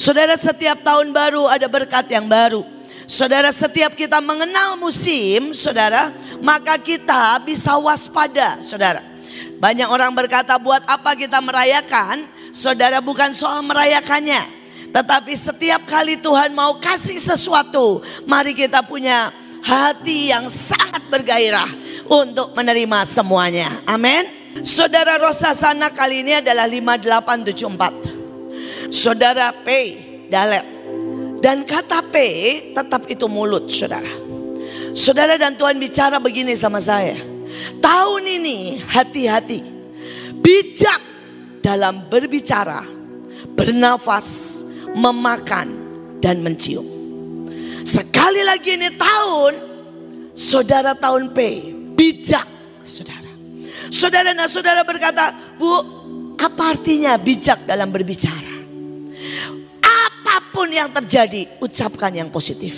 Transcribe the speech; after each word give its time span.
Saudara 0.00 0.32
setiap 0.32 0.80
tahun 0.80 1.12
baru 1.12 1.44
ada 1.44 1.68
berkat 1.68 2.08
yang 2.08 2.24
baru. 2.24 2.64
Saudara 3.04 3.52
setiap 3.52 3.92
kita 3.92 4.16
mengenal 4.24 4.80
musim, 4.80 5.52
saudara, 5.52 6.08
maka 6.40 6.80
kita 6.80 7.36
bisa 7.44 7.76
waspada, 7.76 8.64
saudara. 8.64 9.04
Banyak 9.60 9.92
orang 9.92 10.08
berkata 10.16 10.56
buat 10.56 10.80
apa 10.88 11.12
kita 11.12 11.36
merayakan? 11.44 12.24
Saudara 12.48 13.04
bukan 13.04 13.36
soal 13.36 13.60
merayakannya. 13.60 14.40
Tetapi 14.88 15.36
setiap 15.36 15.84
kali 15.84 16.16
Tuhan 16.16 16.56
mau 16.56 16.80
kasih 16.80 17.20
sesuatu, 17.20 18.00
mari 18.24 18.56
kita 18.56 18.80
punya 18.80 19.28
hati 19.60 20.32
yang 20.32 20.48
sangat 20.48 21.12
bergairah 21.12 21.68
untuk 22.08 22.56
menerima 22.56 23.04
semuanya. 23.04 23.84
Amin. 23.84 24.24
Saudara 24.64 25.20
Rosa 25.20 25.52
sana 25.52 25.92
kali 25.92 26.24
ini 26.24 26.40
adalah 26.40 26.64
5874. 26.64 28.19
Saudara 28.88 29.52
P, 29.52 29.68
dalet. 30.32 30.64
Dan 31.40 31.68
kata 31.68 32.04
P 32.08 32.16
tetap 32.72 33.04
itu 33.08 33.28
mulut 33.28 33.68
saudara. 33.68 34.08
Saudara 34.92 35.36
dan 35.40 35.56
Tuhan 35.56 35.76
bicara 35.76 36.16
begini 36.20 36.56
sama 36.56 36.80
saya. 36.80 37.16
Tahun 37.80 38.22
ini 38.24 38.80
hati-hati. 38.84 39.60
Bijak 40.40 41.00
dalam 41.60 42.08
berbicara, 42.08 42.84
bernafas, 43.52 44.60
memakan, 44.96 45.68
dan 46.20 46.40
mencium. 46.40 46.84
Sekali 47.84 48.44
lagi 48.44 48.76
ini 48.76 48.92
tahun, 48.96 49.52
saudara 50.36 50.92
tahun 50.96 51.32
P, 51.32 51.38
bijak 51.96 52.48
saudara. 52.84 53.30
Saudara 53.88 54.32
dan 54.36 54.48
saudara 54.48 54.84
berkata, 54.84 55.32
Bu, 55.56 55.68
apa 56.36 56.76
artinya 56.76 57.16
bijak 57.20 57.64
dalam 57.68 57.88
berbicara? 57.88 58.49
Apa 60.30 60.50
pun 60.60 60.68
yang 60.70 60.92
terjadi, 60.92 61.58
ucapkan 61.58 62.12
yang 62.12 62.28
positif. 62.28 62.76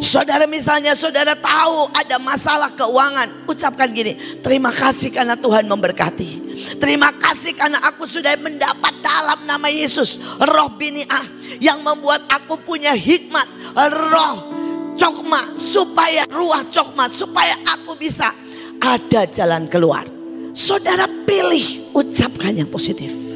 Saudara 0.00 0.48
misalnya 0.48 0.96
saudara 0.96 1.36
tahu 1.36 1.92
ada 1.92 2.16
masalah 2.16 2.72
keuangan. 2.72 3.46
Ucapkan 3.46 3.86
gini, 3.92 4.40
terima 4.40 4.72
kasih 4.72 5.12
karena 5.12 5.36
Tuhan 5.36 5.68
memberkati. 5.68 6.50
Terima 6.80 7.12
kasih 7.14 7.52
karena 7.52 7.78
aku 7.84 8.08
sudah 8.08 8.32
mendapat 8.40 8.96
dalam 9.04 9.44
nama 9.44 9.68
Yesus. 9.68 10.18
Roh 10.40 10.72
biniah 10.74 11.28
yang 11.62 11.84
membuat 11.84 12.26
aku 12.32 12.58
punya 12.64 12.96
hikmat. 12.96 13.46
Roh 13.76 14.36
cokma 14.96 15.54
supaya 15.54 16.24
ruah 16.32 16.64
cokma 16.72 17.06
supaya 17.12 17.54
aku 17.68 17.94
bisa 17.94 18.32
ada 18.80 19.28
jalan 19.28 19.68
keluar. 19.68 20.08
Saudara 20.56 21.06
pilih 21.28 21.92
ucapkan 21.94 22.56
yang 22.56 22.72
positif. 22.72 23.29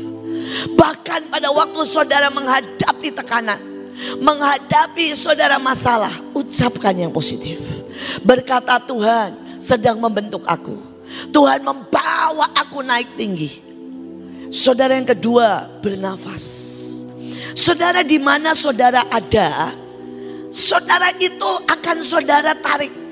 Bahkan 0.75 1.33
pada 1.33 1.49
waktu 1.51 1.81
saudara 1.87 2.29
menghadapi 2.31 3.09
tekanan, 3.15 3.61
menghadapi 4.19 5.15
saudara 5.15 5.59
masalah, 5.59 6.13
ucapkan 6.35 6.95
yang 6.95 7.11
positif. 7.11 7.61
Berkata 8.23 8.79
Tuhan 8.83 9.61
sedang 9.61 9.99
membentuk 9.99 10.45
aku. 10.47 10.77
Tuhan 11.31 11.63
membawa 11.63 12.51
aku 12.55 12.83
naik 12.83 13.15
tinggi. 13.15 13.63
Saudara 14.51 14.95
yang 14.95 15.07
kedua, 15.07 15.67
bernafas. 15.83 16.73
Saudara 17.55 18.03
di 18.03 18.19
mana 18.19 18.55
saudara 18.55 19.07
ada, 19.11 19.71
saudara 20.51 21.11
itu 21.19 21.51
akan 21.71 21.97
saudara 22.03 22.53
tarik 22.59 23.05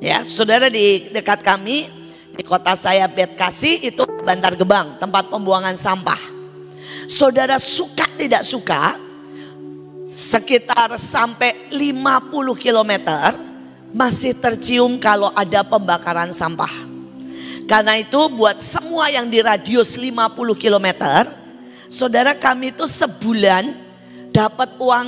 Ya, 0.00 0.24
saudara 0.24 0.72
di 0.72 1.12
dekat 1.12 1.44
kami 1.44 1.92
di 2.32 2.40
kota 2.40 2.72
saya 2.72 3.04
Kasih 3.36 3.84
itu 3.84 4.08
Bantar 4.24 4.56
Gebang, 4.56 4.96
tempat 4.96 5.28
pembuangan 5.28 5.76
sampah. 5.76 6.39
Saudara 7.10 7.58
suka 7.58 8.06
tidak 8.14 8.46
suka, 8.46 8.94
sekitar 10.14 10.94
sampai 10.94 11.66
50 11.74 12.54
km 12.54 12.92
masih 13.90 14.30
tercium 14.38 14.94
kalau 14.94 15.34
ada 15.34 15.66
pembakaran 15.66 16.30
sampah. 16.30 16.70
Karena 17.66 17.98
itu 17.98 18.30
buat 18.30 18.62
semua 18.62 19.10
yang 19.10 19.26
di 19.26 19.42
radius 19.42 19.98
50 19.98 20.54
km, 20.54 20.86
saudara 21.90 22.30
kami 22.30 22.70
itu 22.70 22.86
sebulan 22.86 23.74
dapat 24.30 24.78
uang 24.78 25.06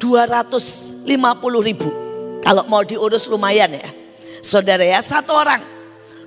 250 0.00 1.04
ribu. 1.60 1.92
Kalau 2.40 2.64
mau 2.64 2.80
diurus 2.80 3.28
lumayan 3.28 3.76
ya. 3.76 3.92
Saudara 4.40 4.82
ya, 4.88 5.04
satu 5.04 5.36
orang. 5.36 5.60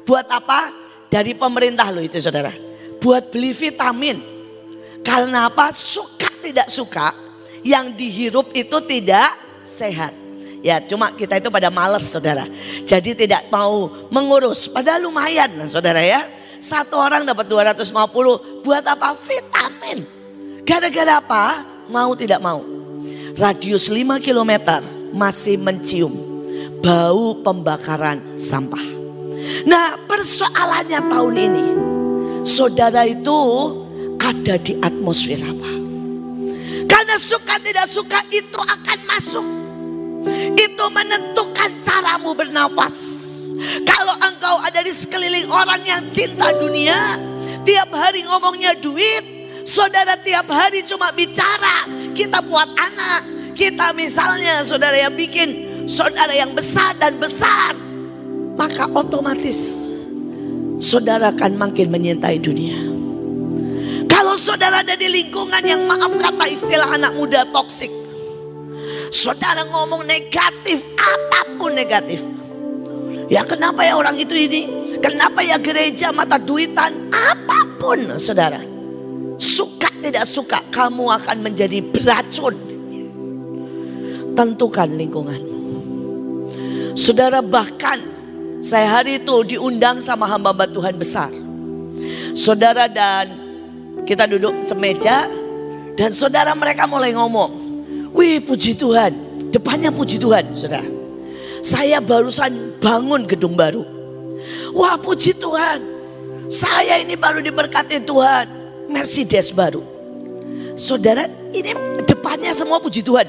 Buat 0.06 0.30
apa? 0.30 0.70
Dari 1.10 1.34
pemerintah 1.34 1.90
loh 1.90 2.06
itu 2.06 2.22
saudara. 2.22 2.54
Buat 3.02 3.34
beli 3.34 3.58
vitamin. 3.58 4.35
Karena 5.06 5.48
apa? 5.48 5.70
Suka 5.70 6.28
tidak 6.42 6.68
suka. 6.68 7.14
Yang 7.62 7.86
dihirup 7.94 8.48
itu 8.58 8.78
tidak 8.90 9.30
sehat. 9.62 10.14
Ya 10.66 10.82
cuma 10.82 11.14
kita 11.14 11.38
itu 11.38 11.54
pada 11.54 11.70
males 11.70 12.10
saudara. 12.10 12.50
Jadi 12.90 13.14
tidak 13.14 13.46
mau 13.54 13.86
mengurus. 14.10 14.66
Padahal 14.66 15.06
lumayan 15.06 15.70
saudara 15.70 16.02
ya. 16.02 16.26
Satu 16.58 16.98
orang 16.98 17.22
dapat 17.22 17.46
250. 17.46 18.66
Buat 18.66 18.86
apa? 18.90 19.14
Vitamin. 19.14 20.02
Gara-gara 20.66 21.22
apa? 21.22 21.44
Mau 21.86 22.18
tidak 22.18 22.42
mau. 22.42 22.66
Radius 23.38 23.94
5 23.94 24.18
km 24.26 24.82
masih 25.14 25.62
mencium 25.62 26.18
bau 26.82 27.38
pembakaran 27.46 28.40
sampah. 28.40 28.82
Nah 29.70 30.02
persoalannya 30.10 31.02
tahun 31.06 31.36
ini, 31.38 31.68
saudara 32.42 33.06
itu 33.06 33.38
ada 34.20 34.56
di 34.60 34.78
atmosfer 34.80 35.40
apa? 35.40 35.72
Karena 36.86 37.16
suka 37.18 37.56
tidak 37.62 37.88
suka 37.90 38.20
itu 38.32 38.60
akan 38.60 39.00
masuk. 39.10 39.48
Itu 40.56 40.86
menentukan 40.90 41.82
caramu 41.86 42.34
bernafas. 42.34 42.98
Kalau 43.86 44.16
engkau 44.20 44.60
ada 44.62 44.84
di 44.84 44.92
sekeliling 44.92 45.48
orang 45.48 45.82
yang 45.86 46.04
cinta 46.12 46.52
dunia, 46.56 47.18
tiap 47.64 47.90
hari 47.94 48.26
ngomongnya 48.28 48.76
duit, 48.78 49.24
saudara 49.64 50.20
tiap 50.20 50.50
hari 50.52 50.84
cuma 50.84 51.10
bicara, 51.16 51.88
kita 52.12 52.44
buat 52.44 52.68
anak, 52.76 53.22
kita 53.56 53.96
misalnya 53.96 54.62
saudara 54.68 55.00
yang 55.00 55.16
bikin 55.16 55.84
saudara 55.88 56.34
yang 56.36 56.52
besar 56.52 56.98
dan 57.00 57.16
besar, 57.22 57.78
maka 58.60 58.90
otomatis 58.92 59.94
saudara 60.82 61.32
akan 61.32 61.56
makin 61.56 61.88
menyintai 61.94 62.42
dunia. 62.42 62.76
Kalau 64.16 64.40
saudara 64.40 64.80
ada 64.80 64.96
di 64.96 65.12
lingkungan 65.12 65.60
yang 65.60 65.84
maaf 65.84 66.16
kata 66.16 66.48
istilah 66.48 66.96
anak 66.96 67.12
muda 67.20 67.44
toksik. 67.52 67.92
Saudara 69.12 69.68
ngomong 69.68 70.08
negatif, 70.08 70.88
apa 70.96 71.44
pun 71.60 71.76
negatif. 71.76 72.24
Ya 73.28 73.44
kenapa 73.44 73.84
ya 73.84 74.00
orang 74.00 74.16
itu 74.16 74.32
ini? 74.32 74.72
Kenapa 75.04 75.44
ya 75.44 75.60
gereja 75.60 76.16
mata 76.16 76.40
duitan? 76.40 77.12
Apa 77.12 77.68
pun 77.76 78.16
saudara. 78.16 78.64
Suka 79.36 79.92
tidak 80.00 80.24
suka 80.32 80.64
kamu 80.72 81.12
akan 81.12 81.38
menjadi 81.44 81.84
beracun. 81.84 82.56
Tentukan 84.32 84.96
lingkunganmu. 84.96 85.60
Saudara 86.96 87.44
bahkan 87.44 88.00
saya 88.64 89.00
hari 89.00 89.20
itu 89.20 89.36
diundang 89.44 90.00
sama 90.00 90.24
hamba-hamba 90.24 90.72
Tuhan 90.72 90.96
besar. 90.96 91.32
Saudara 92.32 92.88
dan 92.88 93.45
kita 94.06 94.30
duduk 94.30 94.54
semeja 94.64 95.28
dan 95.98 96.10
saudara 96.14 96.54
mereka 96.54 96.86
mulai 96.86 97.12
ngomong. 97.12 97.66
Wih 98.16 98.40
puji 98.40 98.78
Tuhan, 98.78 99.12
depannya 99.52 99.92
puji 99.92 100.22
Tuhan 100.22 100.56
saudara. 100.56 100.88
Saya 101.66 102.00
barusan 102.00 102.78
bangun 102.78 103.26
gedung 103.26 103.58
baru. 103.58 103.84
Wah 104.72 104.96
puji 105.02 105.36
Tuhan, 105.36 105.82
saya 106.48 107.02
ini 107.02 107.18
baru 107.18 107.42
diberkati 107.42 108.06
Tuhan. 108.06 108.46
Mercedes 108.86 109.50
baru. 109.50 109.82
Saudara 110.78 111.26
ini 111.50 111.74
depannya 112.06 112.54
semua 112.54 112.78
puji 112.78 113.02
Tuhan. 113.02 113.26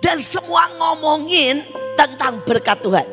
Dan 0.00 0.20
semua 0.24 0.72
ngomongin 0.76 1.60
tentang 1.96 2.40
berkat 2.44 2.80
Tuhan. 2.80 3.06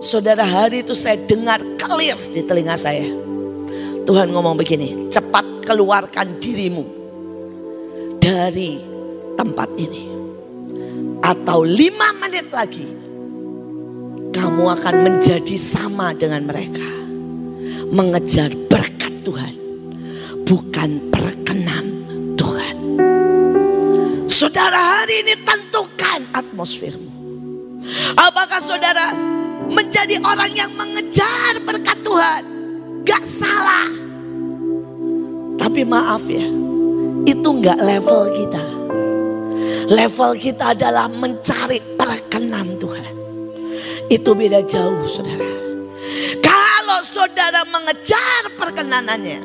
Saudara 0.00 0.44
hari 0.44 0.80
itu 0.84 0.96
saya 0.96 1.16
dengar 1.16 1.60
clear 1.76 2.16
di 2.32 2.40
telinga 2.44 2.76
saya. 2.76 3.04
Tuhan 4.08 4.32
ngomong 4.32 4.56
begini, 4.56 5.12
cepat 5.30 5.62
keluarkan 5.62 6.42
dirimu 6.42 6.82
dari 8.18 8.82
tempat 9.38 9.70
ini. 9.78 10.10
Atau 11.22 11.62
lima 11.62 12.10
menit 12.18 12.50
lagi 12.50 12.90
kamu 14.34 14.64
akan 14.74 14.94
menjadi 15.06 15.54
sama 15.54 16.10
dengan 16.18 16.50
mereka. 16.50 16.82
Mengejar 17.94 18.50
berkat 18.66 19.22
Tuhan, 19.22 19.54
bukan 20.50 20.98
perkenan 21.14 21.86
Tuhan. 22.34 22.76
Saudara 24.26 24.98
hari 24.98 25.22
ini 25.22 25.38
tentukan 25.46 26.26
atmosfermu. 26.34 27.14
Apakah 28.18 28.58
saudara 28.58 29.14
menjadi 29.70 30.18
orang 30.26 30.50
yang 30.58 30.74
mengejar 30.74 31.62
berkat 31.62 32.02
Tuhan? 32.02 32.42
Gak 33.06 33.22
salah. 33.22 33.99
Tapi 35.60 35.84
maaf 35.84 36.24
ya, 36.24 36.48
itu 37.28 37.48
gak 37.60 37.76
level 37.84 38.32
kita. 38.32 38.64
Level 39.92 40.32
kita 40.40 40.72
adalah 40.72 41.04
mencari 41.12 41.84
perkenan 42.00 42.80
Tuhan. 42.80 43.12
Itu 44.08 44.32
beda 44.32 44.64
jauh 44.64 45.04
saudara. 45.04 45.44
Kalau 46.40 46.98
saudara 47.04 47.62
mengejar 47.68 48.56
perkenanannya, 48.56 49.40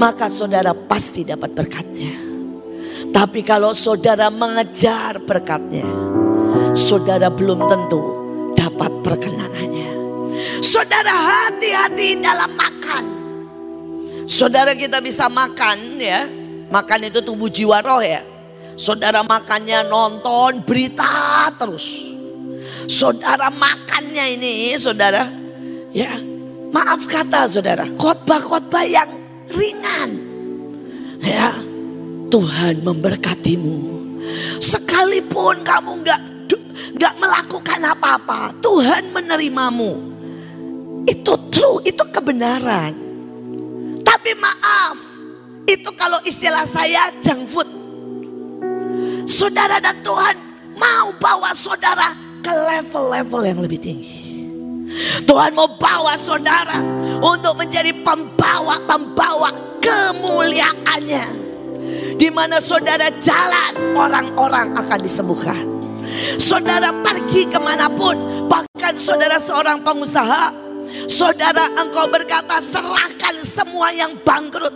maka 0.00 0.32
saudara 0.32 0.72
pasti 0.72 1.28
dapat 1.28 1.52
berkatnya. 1.52 2.16
Tapi 3.12 3.44
kalau 3.44 3.76
saudara 3.76 4.32
mengejar 4.32 5.20
berkatnya, 5.20 5.84
saudara 6.72 7.28
belum 7.28 7.68
tentu 7.68 8.02
dapat 8.56 8.90
perkenanannya. 9.04 9.90
Saudara 10.64 11.12
hati-hati 11.12 12.16
dalam 12.18 12.50
makan. 12.56 13.21
Saudara 14.26 14.72
kita 14.76 15.02
bisa 15.02 15.26
makan 15.26 15.98
ya. 15.98 16.26
Makan 16.72 17.12
itu 17.12 17.20
tubuh 17.20 17.52
jiwa 17.52 17.84
roh 17.84 18.00
ya. 18.00 18.24
Saudara 18.78 19.20
makannya 19.20 19.84
nonton 19.84 20.64
berita 20.64 21.52
terus. 21.60 22.08
Saudara 22.88 23.52
makannya 23.52 24.38
ini 24.38 24.74
saudara 24.74 25.28
ya 25.94 26.18
maaf 26.72 27.04
kata 27.06 27.46
saudara 27.46 27.84
khotbah-khotbah 28.00 28.84
yang 28.88 29.10
ringan. 29.52 30.10
Ya 31.22 31.54
Tuhan 32.32 32.80
memberkatimu. 32.80 33.76
Sekalipun 34.62 35.60
kamu 35.60 36.00
nggak 36.00 36.20
nggak 36.96 37.14
melakukan 37.18 37.80
apa-apa, 37.82 38.54
Tuhan 38.62 39.10
menerimamu. 39.10 39.92
Itu 41.02 41.34
true, 41.50 41.82
itu 41.82 42.04
kebenaran. 42.14 43.01
Tapi 44.22 44.38
maaf, 44.38 45.02
itu 45.66 45.90
kalau 45.98 46.22
istilah 46.22 46.62
saya 46.62 47.10
junk 47.18 47.42
food. 47.42 47.66
Saudara 49.26 49.82
dan 49.82 49.98
Tuhan 49.98 50.38
mau 50.78 51.10
bawa 51.18 51.50
saudara 51.58 52.14
ke 52.38 52.54
level-level 52.54 53.42
yang 53.42 53.58
lebih 53.58 53.82
tinggi. 53.82 54.46
Tuhan 55.26 55.58
mau 55.58 55.66
bawa 55.74 56.14
saudara 56.14 56.78
untuk 57.18 57.66
menjadi 57.66 57.90
pembawa-pembawa 58.06 59.82
kemuliaannya. 59.82 61.26
Di 62.14 62.30
mana 62.30 62.62
saudara 62.62 63.10
jalan, 63.18 63.98
orang-orang 63.98 64.70
akan 64.78 65.02
disembuhkan. 65.02 65.66
Saudara 66.38 66.94
pergi 67.02 67.50
ke 67.50 67.58
mana 67.58 67.90
pun, 67.90 68.46
bahkan 68.46 68.94
saudara 68.94 69.42
seorang 69.42 69.82
pengusaha, 69.82 70.61
saudara 71.06 71.68
engkau 71.78 72.08
berkata 72.08 72.60
serahkan 72.60 73.40
semua 73.44 73.92
yang 73.92 74.16
bangkrut. 74.22 74.74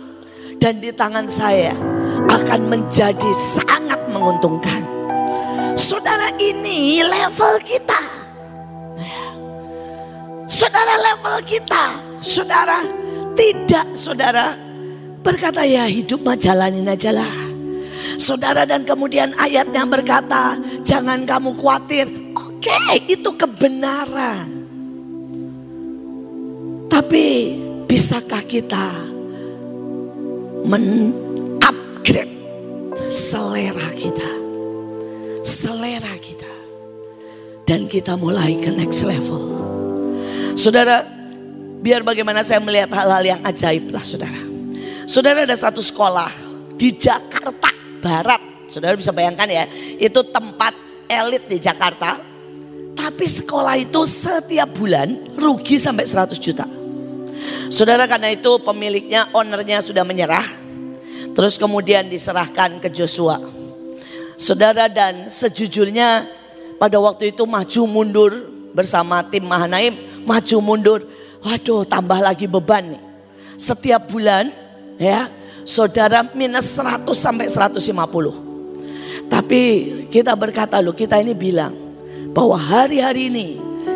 Dan 0.57 0.81
di 0.81 0.89
tangan 0.89 1.29
saya 1.29 1.77
akan 2.25 2.61
menjadi 2.65 3.29
sangat 3.37 4.01
menguntungkan. 4.09 4.81
Saudara 5.77 6.33
ini 6.41 7.05
level 7.05 7.61
kita. 7.61 8.01
Saudara 10.49 10.93
level 10.97 11.37
kita. 11.45 11.85
Saudara 12.17 12.81
tidak 13.37 13.93
saudara 13.93 14.57
berkata 15.21 15.61
ya 15.61 15.85
hidup 15.85 16.25
mah 16.25 16.33
jalanin 16.33 16.89
aja 16.89 17.13
lah. 17.13 17.29
Saudara 18.17 18.65
dan 18.65 18.81
kemudian 18.81 19.37
ayatnya 19.37 19.85
berkata 19.85 20.57
jangan 20.81 21.21
kamu 21.21 21.53
khawatir. 21.53 22.09
Oke 22.33 23.05
itu 23.05 23.29
kebenaran. 23.37 24.56
Tapi 26.97 27.53
bisakah 27.85 28.41
kita 28.41 28.89
men-upgrade 30.65 32.33
selera 33.13 33.93
kita? 33.93 34.25
Selera 35.45 36.17
kita. 36.17 36.49
Dan 37.69 37.85
kita 37.85 38.17
mulai 38.17 38.57
ke 38.57 38.73
next 38.73 39.05
level. 39.05 39.45
Saudara, 40.57 41.05
biar 41.85 42.01
bagaimana 42.01 42.41
saya 42.41 42.57
melihat 42.65 42.89
hal-hal 42.89 43.37
yang 43.37 43.41
ajaib 43.45 43.93
lah 43.93 44.01
saudara. 44.01 44.41
Saudara 45.05 45.45
ada 45.45 45.53
satu 45.53 45.85
sekolah 45.85 46.33
di 46.81 46.97
Jakarta 46.97 47.77
Barat. 48.01 48.41
Saudara 48.65 48.97
bisa 48.97 49.13
bayangkan 49.13 49.45
ya, 49.45 49.69
itu 50.01 50.25
tempat 50.33 50.73
elit 51.05 51.45
di 51.45 51.61
Jakarta. 51.61 52.17
Tapi 52.97 53.29
sekolah 53.29 53.77
itu 53.77 54.01
setiap 54.01 54.73
bulan 54.73 55.37
rugi 55.37 55.77
sampai 55.77 56.09
100 56.09 56.41
juta. 56.41 56.86
Saudara 57.67 58.07
karena 58.07 58.31
itu 58.31 58.57
pemiliknya, 58.63 59.27
ownernya 59.35 59.83
sudah 59.83 60.01
menyerah. 60.07 60.45
Terus 61.37 61.59
kemudian 61.59 62.09
diserahkan 62.09 62.81
ke 62.81 62.89
Joshua. 62.89 63.37
Saudara 64.37 64.89
dan 64.89 65.29
sejujurnya 65.29 66.25
pada 66.77 66.97
waktu 67.01 67.33
itu 67.33 67.45
maju 67.45 67.81
mundur 67.85 68.31
bersama 68.73 69.25
tim 69.25 69.45
Mahanaim. 69.45 69.97
Maju 70.25 70.57
mundur, 70.61 70.99
waduh 71.41 71.85
tambah 71.85 72.19
lagi 72.21 72.45
beban 72.45 72.97
nih. 72.97 73.03
Setiap 73.57 74.05
bulan 74.11 74.53
ya 75.01 75.29
saudara 75.65 76.21
minus 76.35 76.73
100 76.77 77.05
sampai 77.17 77.47
150. 77.49 79.29
Tapi 79.31 79.61
kita 80.13 80.37
berkata 80.37 80.77
loh 80.79 80.93
kita 80.93 81.17
ini 81.17 81.33
bilang 81.33 81.73
bahwa 82.35 82.55
hari-hari 82.59 83.33
ini 83.33 83.47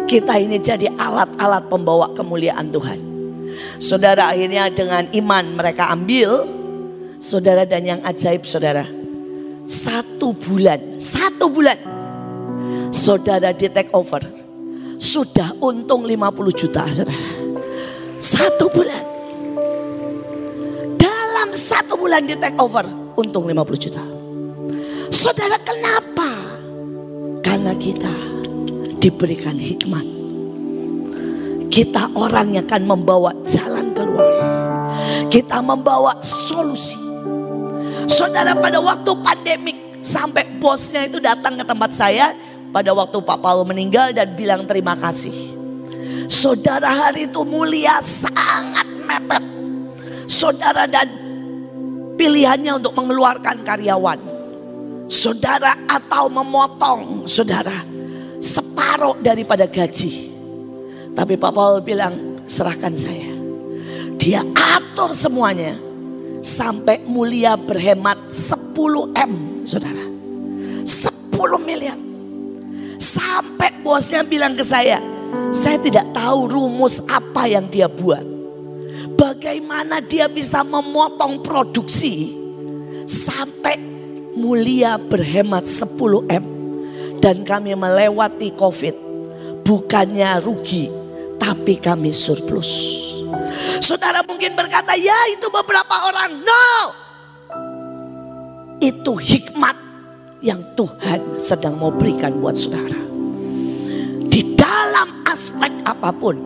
kita 0.09 0.39
ini 0.39 0.57
jadi 0.57 0.89
alat-alat 0.97 1.69
pembawa 1.69 2.09
kemuliaan 2.17 2.73
Tuhan. 2.73 3.10
Saudara 3.81 4.29
akhirnya 4.29 4.69
dengan 4.69 5.09
iman 5.09 5.57
mereka 5.57 5.89
ambil. 5.89 6.45
Saudara 7.17 7.65
dan 7.65 7.81
yang 7.81 8.01
ajaib 8.05 8.45
saudara. 8.45 8.85
Satu 9.65 10.37
bulan, 10.37 11.01
satu 11.01 11.49
bulan. 11.49 11.77
Saudara 12.93 13.49
di 13.49 13.65
take 13.73 13.89
over. 13.97 14.21
Sudah 15.01 15.57
untung 15.57 16.05
50 16.05 16.53
juta 16.53 16.85
saudara. 16.93 17.17
Satu 18.21 18.69
bulan. 18.69 19.01
Dalam 21.01 21.49
satu 21.49 21.97
bulan 21.97 22.29
di 22.29 22.37
take 22.37 22.61
over. 22.61 22.85
Untung 23.17 23.49
50 23.49 23.81
juta. 23.81 24.03
Saudara 25.09 25.57
kenapa? 25.57 26.29
Karena 27.41 27.73
kita 27.73 28.13
diberikan 29.01 29.57
hikmat. 29.57 30.20
Kita 31.71 32.11
orang 32.19 32.51
yang 32.51 32.67
akan 32.67 32.83
membawa 32.83 33.31
jalan 33.47 33.95
keluar. 33.95 34.27
Kita 35.31 35.63
membawa 35.63 36.19
solusi. 36.19 36.99
Saudara 38.11 38.51
pada 38.59 38.83
waktu 38.83 39.11
pandemik 39.23 40.03
sampai 40.03 40.59
bosnya 40.59 41.07
itu 41.07 41.23
datang 41.23 41.55
ke 41.55 41.63
tempat 41.63 41.95
saya 41.95 42.35
pada 42.75 42.91
waktu 42.91 43.15
Pak 43.23 43.39
Paul 43.39 43.63
meninggal 43.63 44.11
dan 44.11 44.35
bilang 44.35 44.67
terima 44.67 44.99
kasih. 44.99 45.55
Saudara 46.27 46.91
hari 46.91 47.31
itu 47.31 47.39
mulia 47.47 48.03
sangat 48.03 48.87
mepet. 49.07 49.43
Saudara 50.27 50.83
dan 50.91 51.07
pilihannya 52.19 52.83
untuk 52.83 52.99
mengeluarkan 52.99 53.63
karyawan. 53.63 54.19
Saudara 55.07 55.75
atau 55.87 56.27
memotong 56.27 57.27
saudara 57.31 57.83
separuh 58.39 59.19
daripada 59.23 59.67
gaji. 59.67 60.30
Tapi 61.11 61.35
Pak 61.35 61.51
Paul 61.51 61.83
bilang 61.83 62.43
serahkan 62.47 62.93
saya. 62.95 63.29
Dia 64.15 64.45
atur 64.53 65.11
semuanya 65.17 65.75
sampai 66.41 67.01
mulia 67.05 67.57
berhemat 67.57 68.17
10 68.29 69.13
M 69.17 69.33
saudara. 69.65 70.05
10 70.85 71.31
miliar. 71.61 71.97
Sampai 73.01 73.81
bosnya 73.81 74.21
bilang 74.21 74.53
ke 74.53 74.61
saya, 74.61 75.01
saya 75.49 75.77
tidak 75.81 76.13
tahu 76.13 76.47
rumus 76.47 77.01
apa 77.09 77.49
yang 77.49 77.65
dia 77.65 77.89
buat. 77.89 78.21
Bagaimana 79.17 80.01
dia 80.01 80.29
bisa 80.29 80.61
memotong 80.61 81.41
produksi 81.41 82.37
sampai 83.05 83.77
mulia 84.37 84.97
berhemat 85.01 85.65
10 85.65 86.29
M. 86.29 86.45
Dan 87.21 87.45
kami 87.45 87.77
melewati 87.77 88.49
COVID. 88.57 88.95
Bukannya 89.61 90.41
rugi, 90.41 90.89
tapi 91.41 91.81
kami 91.81 92.13
surplus. 92.13 92.69
Saudara 93.81 94.21
mungkin 94.21 94.53
berkata, 94.53 94.93
ya 94.93 95.33
itu 95.33 95.49
beberapa 95.49 96.05
orang. 96.05 96.37
No. 96.45 96.69
Itu 98.77 99.17
hikmat 99.17 99.73
yang 100.45 100.61
Tuhan 100.77 101.41
sedang 101.41 101.81
mau 101.81 101.89
berikan 101.89 102.37
buat 102.37 102.53
saudara. 102.53 103.01
Di 104.29 104.53
dalam 104.53 105.25
aspek 105.25 105.73
apa 105.81 106.13
pun. 106.13 106.37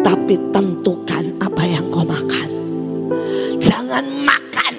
Tapi 0.00 0.34
tentukan 0.48 1.36
apa 1.44 1.62
yang 1.68 1.92
kau 1.92 2.04
makan. 2.04 2.48
Jangan 3.60 4.04
makan. 4.24 4.74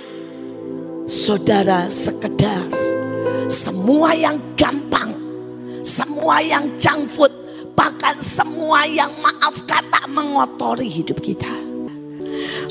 Saudara 1.05 1.85
sekedar. 1.93 2.65
Semua 3.45 4.17
yang 4.17 4.41
gampang. 4.57 5.13
Semua 5.85 6.41
yang 6.41 6.73
junk 6.77 7.05
food. 7.05 7.40
Bahkan 7.75 8.21
semua 8.21 8.85
yang 8.85 9.11
maaf 9.19 9.63
kata 9.65 10.05
mengotori 10.07 10.87
hidup 10.87 11.19
kita. 11.19 11.49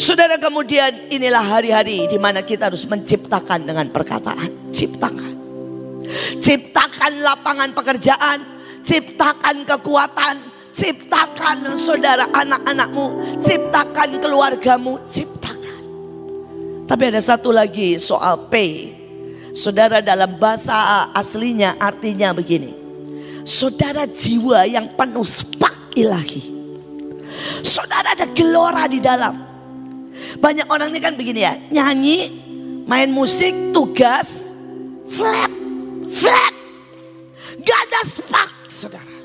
Saudara 0.01 0.41
kemudian 0.41 1.13
inilah 1.13 1.45
hari-hari 1.45 2.09
di 2.09 2.17
mana 2.17 2.41
kita 2.41 2.73
harus 2.73 2.89
menciptakan 2.89 3.69
dengan 3.69 3.87
perkataan. 3.93 4.73
Ciptakan. 4.73 5.35
Ciptakan 6.41 7.13
lapangan 7.21 7.71
pekerjaan, 7.77 8.39
ciptakan 8.81 9.69
kekuatan, 9.69 10.35
ciptakan 10.73 11.77
saudara 11.77 12.27
anak-anakmu, 12.33 13.39
ciptakan 13.39 14.19
keluargamu, 14.25 14.99
ciptakan. 15.05 15.83
Tapi 16.89 17.03
ada 17.07 17.23
satu 17.23 17.55
lagi 17.55 18.01
soal 18.01 18.51
P. 18.51 18.55
Saudara 19.55 20.01
dalam 20.01 20.39
bahasa 20.41 21.11
aslinya 21.15 21.77
artinya 21.79 22.35
begini. 22.35 22.80
Saudara 23.43 24.05
jiwa 24.07 24.69
yang 24.69 24.93
penuh 24.95 25.25
spak 25.25 25.97
ilahi. 25.97 26.53
Saudara 27.65 28.13
ada 28.13 28.29
gelora 28.31 28.85
di 28.87 29.01
dalam. 29.01 29.35
Banyak 30.41 30.69
orang 30.69 30.93
ini 30.93 31.01
kan 31.01 31.15
begini 31.17 31.41
ya, 31.45 31.55
nyanyi, 31.73 32.19
main 32.87 33.11
musik, 33.13 33.53
tugas, 33.73 34.53
flat, 35.09 35.53
flat. 36.09 36.55
Gak 37.61 37.81
ada 37.89 38.01
spark, 38.07 38.55
saudara. 38.69 39.17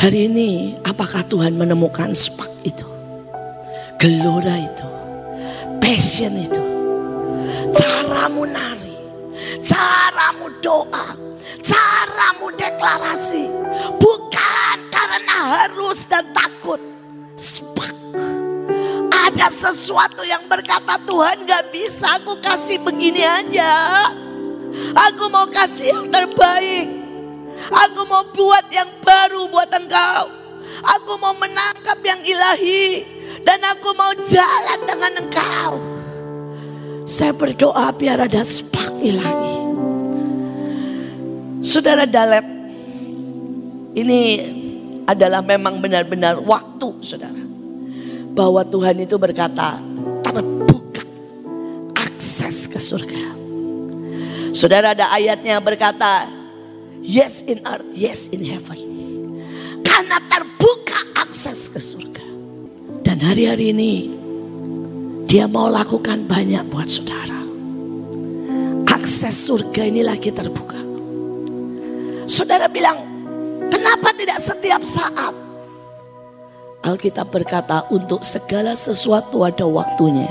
Hari 0.00 0.26
ini, 0.26 0.74
apakah 0.82 1.22
Tuhan 1.28 1.54
menemukan 1.54 2.10
spark 2.16 2.50
itu? 2.64 2.88
Gelora 4.00 4.58
itu, 4.58 4.88
passion 5.78 6.34
itu, 6.34 6.64
caramu 7.70 8.48
nari, 8.50 8.91
caramu 9.60 10.48
doa, 10.64 11.12
caramu 11.60 12.48
deklarasi. 12.56 13.44
Bukan 14.00 14.76
karena 14.88 15.36
harus 15.60 16.08
dan 16.08 16.24
takut. 16.32 16.80
Spark. 17.36 17.96
Ada 19.12 19.48
sesuatu 19.50 20.22
yang 20.24 20.46
berkata 20.48 20.98
Tuhan 21.04 21.44
gak 21.44 21.74
bisa 21.74 22.22
aku 22.22 22.38
kasih 22.40 22.80
begini 22.80 23.22
aja. 23.22 24.08
Aku 25.10 25.28
mau 25.28 25.44
kasih 25.48 25.92
yang 25.92 26.06
terbaik. 26.08 26.88
Aku 27.70 28.02
mau 28.08 28.26
buat 28.32 28.66
yang 28.72 28.88
baru 29.04 29.46
buat 29.46 29.70
engkau. 29.70 30.32
Aku 30.82 31.12
mau 31.20 31.36
menangkap 31.38 31.98
yang 32.02 32.20
ilahi. 32.24 33.06
Dan 33.42 33.62
aku 33.62 33.94
mau 33.94 34.12
jalan 34.14 34.80
dengan 34.86 35.12
engkau. 35.26 35.91
Saya 37.12 37.36
berdoa 37.36 37.92
biar 37.92 38.24
ada 38.24 38.40
spark 38.40 38.96
ilahi. 39.04 39.68
Saudara 41.60 42.08
Dalet, 42.08 42.40
ini 43.92 44.40
adalah 45.04 45.44
memang 45.44 45.76
benar-benar 45.84 46.40
waktu 46.40 46.88
saudara. 47.04 47.36
Bahwa 48.32 48.64
Tuhan 48.64 49.04
itu 49.04 49.20
berkata 49.20 49.76
terbuka 50.24 51.04
akses 52.00 52.64
ke 52.64 52.80
surga. 52.80 53.36
Saudara 54.56 54.96
ada 54.96 55.12
ayatnya 55.12 55.60
berkata 55.60 56.32
yes 57.04 57.44
in 57.44 57.60
earth, 57.68 57.92
yes 57.92 58.24
in 58.32 58.40
heaven. 58.40 58.80
Karena 59.84 60.16
terbuka 60.32 60.96
akses 61.20 61.68
ke 61.68 61.76
surga. 61.76 62.24
Dan 63.04 63.20
hari-hari 63.20 63.76
ini 63.76 64.21
dia 65.32 65.48
mau 65.48 65.64
lakukan 65.64 66.28
banyak 66.28 66.60
buat 66.68 66.84
saudara. 66.92 67.40
Akses 68.84 69.48
surga 69.48 69.88
ini 69.88 70.04
lagi 70.04 70.28
terbuka. 70.28 70.76
Saudara 72.28 72.68
bilang, 72.68 73.00
kenapa 73.72 74.12
tidak 74.12 74.36
setiap 74.44 74.84
saat? 74.84 75.32
Alkitab 76.84 77.32
berkata, 77.32 77.88
untuk 77.88 78.20
segala 78.20 78.76
sesuatu 78.76 79.40
ada 79.40 79.64
waktunya. 79.64 80.28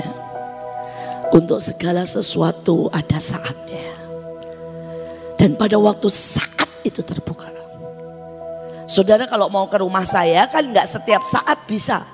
Untuk 1.34 1.58
segala 1.58 2.06
sesuatu 2.06 2.86
ada 2.94 3.18
saatnya. 3.18 3.98
Dan 5.34 5.58
pada 5.58 5.82
waktu 5.82 6.06
saat 6.06 6.70
itu 6.86 7.02
terbuka. 7.02 7.50
Saudara 8.86 9.26
kalau 9.26 9.50
mau 9.50 9.66
ke 9.66 9.82
rumah 9.82 10.06
saya 10.06 10.46
kan 10.46 10.62
nggak 10.62 10.86
setiap 10.86 11.26
saat 11.26 11.58
bisa. 11.66 12.06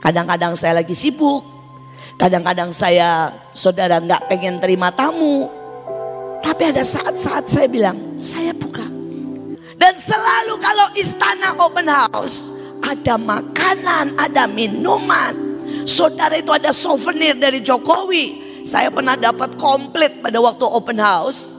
Kadang-kadang 0.00 0.56
saya 0.56 0.80
lagi 0.80 0.96
sibuk. 0.96 1.55
Kadang-kadang 2.16 2.72
saya 2.72 3.28
saudara 3.52 4.00
nggak 4.00 4.32
pengen 4.32 4.56
terima 4.56 4.88
tamu. 4.88 5.52
Tapi 6.40 6.72
ada 6.72 6.80
saat-saat 6.80 7.44
saya 7.44 7.68
bilang 7.68 8.16
saya 8.16 8.56
buka. 8.56 8.88
Dan 9.76 9.92
selalu 9.92 10.56
kalau 10.56 10.88
istana 10.96 11.52
open 11.60 11.84
house 11.84 12.48
ada 12.80 13.20
makanan, 13.20 14.16
ada 14.16 14.48
minuman. 14.48 15.36
Saudara 15.84 16.40
itu 16.40 16.48
ada 16.54 16.72
souvenir 16.72 17.36
dari 17.36 17.60
Jokowi. 17.60 18.46
Saya 18.64 18.88
pernah 18.90 19.14
dapat 19.14 19.60
komplit 19.60 20.24
pada 20.24 20.40
waktu 20.40 20.64
open 20.64 20.98
house. 20.98 21.54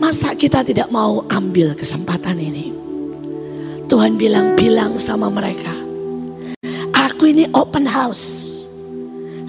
Masa 0.00 0.32
kita 0.32 0.64
tidak 0.64 0.88
mau 0.88 1.20
ambil 1.28 1.76
kesempatan 1.76 2.40
ini? 2.40 2.72
Tuhan 3.86 4.18
bilang-bilang 4.18 4.98
sama 4.98 5.30
mereka. 5.30 5.72
Aku 7.06 7.28
ini 7.30 7.46
open 7.54 7.86
house. 7.86 8.45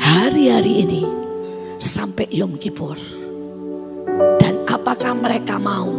Hari-hari 0.08 0.88
ini 0.88 1.04
sampai 1.84 2.32
Yom 2.32 2.56
Kippur. 2.56 2.96
Dan 4.40 4.64
apakah 4.64 5.12
mereka 5.12 5.60
mau 5.60 5.92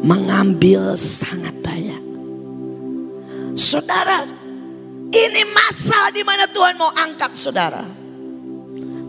mengambil 0.00 0.96
sangat 0.96 1.52
banyak? 1.60 2.00
Saudara, 3.52 4.24
ini 5.12 5.42
masa 5.52 6.08
di 6.08 6.24
mana 6.24 6.48
Tuhan 6.48 6.80
mau 6.80 6.88
angkat 6.88 7.36
saudara. 7.36 7.84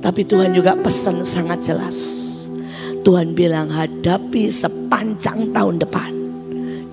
Tapi 0.03 0.27
Tuhan 0.27 0.51
juga 0.51 0.75
pesan 0.75 1.23
sangat 1.23 1.63
jelas. 1.71 2.27
Tuhan 3.07 3.31
bilang 3.31 3.71
hadapi 3.71 4.51
sepanjang 4.51 5.55
tahun 5.55 5.79
depan 5.79 6.11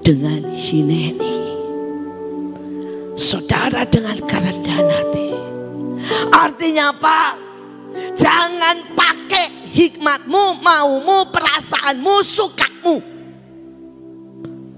dengan 0.07 0.47
hineni. 0.55 1.43
Saudara 3.19 3.83
dengan 3.83 4.15
kerendahan 4.23 4.87
hati. 4.95 5.56
Artinya 6.31 6.93
apa? 6.93 7.37
Jangan 8.13 8.93
pakai 8.93 9.73
hikmatmu, 9.73 10.61
maumu, 10.61 11.29
perasaanmu, 11.33 12.15
sukamu. 12.25 12.97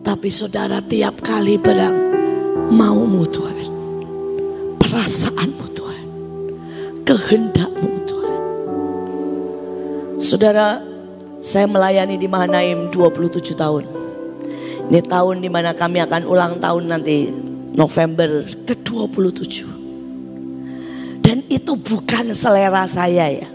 Tapi 0.02 0.28
saudara 0.32 0.80
tiap 0.80 1.20
kali 1.20 1.60
berang 1.60 1.94
maumu 2.72 3.26
Tuhan. 3.28 3.68
Perasaanmu 4.80 5.66
Tuhan. 5.76 6.04
Kehendakmu 7.04 7.92
Tuhan. 8.08 8.40
Saudara, 10.18 10.80
saya 11.44 11.70
melayani 11.70 12.18
di 12.18 12.26
Mahanaim 12.26 12.90
27 12.90 13.54
tahun. 13.54 13.84
Ini 14.88 15.04
tahun 15.04 15.44
di 15.44 15.52
mana 15.52 15.76
kami 15.76 16.00
akan 16.00 16.24
ulang 16.24 16.56
tahun 16.58 16.88
nanti 16.88 17.28
November 17.76 18.48
ke-27. 18.64 19.77
Dan 21.28 21.44
itu 21.52 21.76
bukan 21.76 22.32
selera 22.32 22.88
saya 22.88 23.28
ya. 23.28 23.48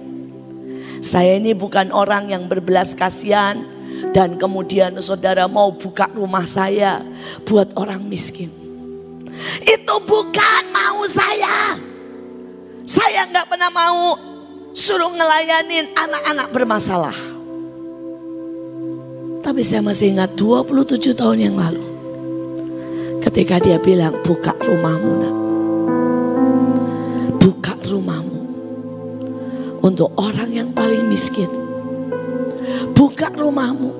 Saya 1.01 1.41
ini 1.41 1.57
bukan 1.57 1.89
orang 1.89 2.29
yang 2.29 2.45
berbelas 2.45 2.93
kasihan 2.93 3.65
dan 4.13 4.37
kemudian 4.37 4.93
saudara 5.01 5.49
mau 5.49 5.73
buka 5.73 6.05
rumah 6.13 6.45
saya 6.45 7.01
buat 7.41 7.73
orang 7.73 8.05
miskin. 8.05 8.53
Itu 9.65 9.95
bukan 10.05 10.69
mau 10.69 11.01
saya. 11.09 11.73
Saya 12.85 13.25
nggak 13.33 13.49
pernah 13.49 13.73
mau 13.73 14.21
suruh 14.69 15.09
ngelayanin 15.09 15.97
anak-anak 15.97 16.47
bermasalah. 16.53 17.17
Tapi 19.41 19.65
saya 19.65 19.81
masih 19.81 20.13
ingat 20.13 20.37
27 20.37 21.17
tahun 21.17 21.41
yang 21.41 21.57
lalu. 21.57 21.81
Ketika 23.17 23.57
dia 23.57 23.81
bilang 23.81 24.21
buka 24.21 24.53
rumahmu 24.61 25.13
nak. 25.25 25.42
Buka 27.43 27.75
rumahmu. 27.83 28.41
Untuk 29.83 30.15
orang 30.15 30.47
yang 30.55 30.71
paling 30.71 31.11
miskin. 31.11 31.51
Buka 32.95 33.27
rumahmu. 33.35 33.91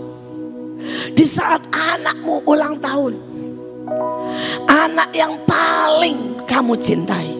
Di 1.12 1.28
saat 1.28 1.60
anakmu 1.76 2.48
ulang 2.48 2.80
tahun. 2.80 3.20
Anak 4.72 5.12
yang 5.12 5.36
paling 5.44 6.40
kamu 6.48 6.80
cintai. 6.80 7.36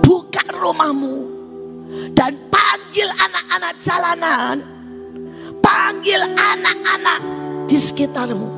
Buka 0.00 0.40
rumahmu. 0.56 1.36
Dan 2.16 2.32
panggil 2.48 3.08
anak-anak 3.12 3.74
jalanan 3.84 4.78
Panggil 5.68 6.24
anak-anak 6.32 7.20
di 7.68 7.76
sekitarmu. 7.76 8.48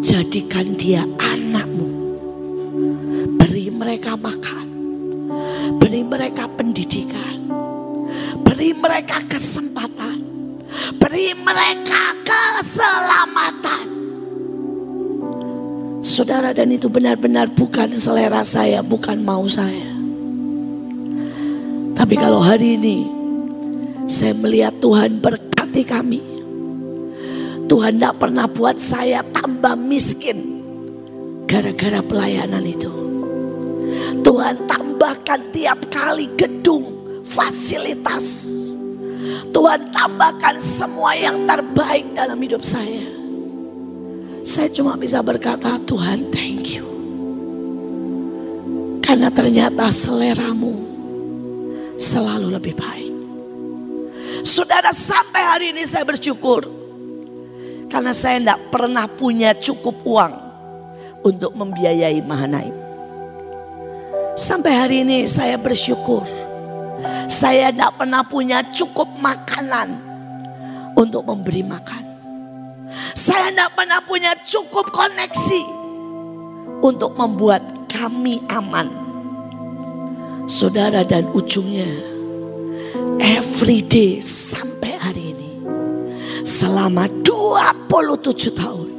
Jadikan 0.00 0.72
dia 0.80 1.04
anakmu. 1.20 1.88
Beri 3.36 3.68
mereka 3.68 4.16
makan. 4.16 4.71
Beri 5.78 6.02
mereka 6.04 6.48
pendidikan. 6.48 7.48
Beri 8.44 8.76
mereka 8.76 9.22
kesempatan. 9.26 10.18
Beri 10.98 11.32
mereka 11.36 12.16
keselamatan. 12.24 13.84
Saudara 16.02 16.50
dan 16.50 16.68
itu 16.74 16.90
benar-benar 16.90 17.48
bukan 17.54 17.94
selera 17.96 18.42
saya, 18.42 18.82
bukan 18.82 19.22
mau 19.22 19.46
saya. 19.46 19.94
Tapi 21.94 22.14
kalau 22.18 22.42
hari 22.42 22.74
ini 22.74 23.06
saya 24.10 24.34
melihat 24.34 24.74
Tuhan 24.82 25.22
berkati 25.22 25.82
kami. 25.86 26.20
Tuhan 27.70 27.96
tidak 27.96 28.20
pernah 28.20 28.44
buat 28.50 28.76
saya 28.76 29.24
tambah 29.32 29.78
miskin 29.78 30.60
gara-gara 31.46 32.02
pelayanan 32.04 32.66
itu. 32.66 33.01
Tuhan 34.20 34.68
tambahkan 34.68 35.40
tiap 35.48 35.88
kali 35.88 36.28
gedung, 36.36 36.92
fasilitas. 37.24 38.52
Tuhan 39.48 39.88
tambahkan 39.88 40.60
semua 40.60 41.16
yang 41.16 41.48
terbaik 41.48 42.12
dalam 42.12 42.36
hidup 42.36 42.60
saya. 42.60 43.00
Saya 44.44 44.68
cuma 44.68 44.98
bisa 45.00 45.24
berkata, 45.24 45.80
Tuhan 45.88 46.28
thank 46.28 46.76
you. 46.76 46.84
Karena 49.00 49.32
ternyata 49.32 49.88
seleramu 49.88 50.74
selalu 51.96 52.52
lebih 52.58 52.74
baik. 52.76 53.14
Saudara 54.42 54.90
sampai 54.90 55.42
hari 55.46 55.66
ini 55.70 55.86
saya 55.86 56.02
bersyukur 56.02 56.66
karena 57.86 58.10
saya 58.10 58.42
tidak 58.42 58.60
pernah 58.74 59.06
punya 59.06 59.54
cukup 59.54 60.02
uang 60.02 60.34
untuk 61.22 61.54
membiayai 61.54 62.18
Mahanaim. 62.26 62.81
Sampai 64.32 64.72
hari 64.72 64.96
ini 65.04 65.28
saya 65.28 65.60
bersyukur. 65.60 66.24
Saya 67.28 67.68
tidak 67.68 68.00
pernah 68.00 68.24
punya 68.24 68.64
cukup 68.72 69.08
makanan 69.20 69.92
untuk 70.96 71.28
memberi 71.28 71.60
makan. 71.60 72.04
Saya 73.12 73.52
tidak 73.52 73.76
pernah 73.76 74.00
punya 74.04 74.32
cukup 74.44 74.88
koneksi 74.92 75.62
untuk 76.80 77.12
membuat 77.16 77.60
kami 77.88 78.40
aman. 78.48 78.88
Saudara 80.48 81.04
dan 81.06 81.28
ujungnya 81.32 81.86
every 83.22 83.84
day 83.84 84.18
sampai 84.18 84.98
hari 84.98 85.36
ini 85.36 85.52
selama 86.42 87.06
27 87.22 88.50
tahun 88.58 88.90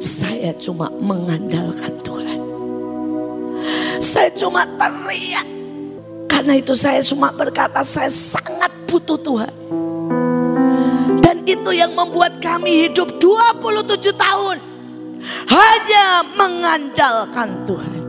saya 0.00 0.56
cuma 0.56 0.88
mengandalkan 0.96 1.92
Tuhan. 2.00 2.15
Saya 4.06 4.30
cuma 4.30 4.62
teriak. 4.78 5.42
Karena 6.30 6.54
itu 6.54 6.78
saya 6.78 7.02
cuma 7.02 7.34
berkata 7.34 7.82
saya 7.82 8.06
sangat 8.06 8.70
butuh 8.86 9.18
Tuhan. 9.18 9.50
Dan 11.18 11.42
itu 11.42 11.74
yang 11.74 11.90
membuat 11.90 12.38
kami 12.38 12.86
hidup 12.86 13.18
27 13.18 14.14
tahun. 14.14 14.62
Hanya 15.50 16.22
mengandalkan 16.38 17.66
Tuhan. 17.66 18.00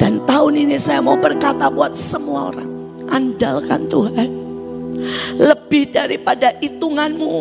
Dan 0.00 0.24
tahun 0.24 0.64
ini 0.64 0.80
saya 0.80 1.04
mau 1.04 1.20
berkata 1.20 1.68
buat 1.68 1.92
semua 1.92 2.56
orang. 2.56 2.72
Andalkan 3.12 3.84
Tuhan 3.84 4.30
lebih 5.36 5.92
daripada 5.92 6.56
hitunganmu, 6.56 7.36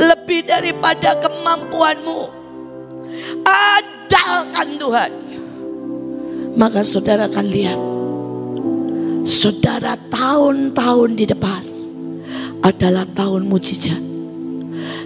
lebih 0.00 0.48
daripada 0.48 1.20
kemampuanmu. 1.20 2.20
Andalkan 3.44 4.68
Tuhan. 4.80 5.27
Maka 6.58 6.82
saudara 6.82 7.30
akan 7.30 7.46
lihat, 7.46 7.80
saudara 9.22 9.94
tahun-tahun 10.10 11.10
di 11.14 11.24
depan 11.30 11.62
adalah 12.66 13.06
tahun 13.14 13.46
mujizat. 13.46 14.02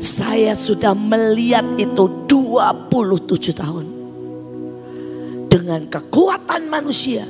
Saya 0.00 0.56
sudah 0.56 0.97
melihat 0.97 1.76
itu 1.76 2.09
27 2.25 3.52
tahun. 3.52 3.87
Dengan 5.52 5.85
kekuatan 5.92 6.73
manusia, 6.73 7.28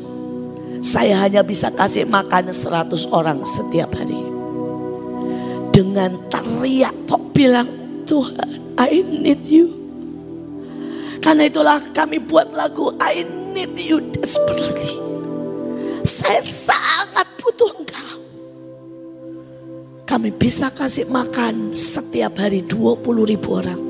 saya 0.78 1.18
hanya 1.18 1.42
bisa 1.42 1.74
kasih 1.74 2.06
makan 2.06 2.54
100 2.54 3.10
orang 3.10 3.42
setiap 3.42 3.90
hari. 3.98 4.22
Dengan 5.74 6.14
teriak 6.30 6.94
tok 7.10 7.34
bilang, 7.34 7.66
Tuhan 8.06 8.78
I 8.78 9.02
need 9.02 9.42
you. 9.50 9.81
Karena 11.22 11.46
itulah 11.46 11.78
kami 11.94 12.18
buat 12.18 12.50
lagu 12.50 12.90
I 12.98 13.22
need 13.54 13.78
you 13.78 14.02
desperately. 14.18 14.98
Saya 16.02 16.42
sangat 16.42 17.30
butuh 17.38 17.70
engkau. 17.78 18.14
Kami 20.02 20.34
bisa 20.34 20.74
kasih 20.74 21.06
makan 21.06 21.78
setiap 21.78 22.42
hari 22.42 22.66
20 22.66 23.06
ribu 23.22 23.48
orang. 23.54 23.80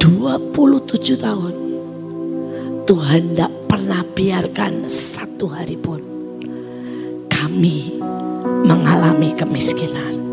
27 0.00 1.20
tahun. 1.20 1.54
Tuhan 2.82 3.22
tidak 3.36 3.52
pernah 3.70 4.02
biarkan 4.02 4.90
satu 4.90 5.46
hari 5.46 5.78
pun 5.78 6.02
kami 7.28 8.00
mengalami 8.64 9.36
kemiskinan. 9.36 10.31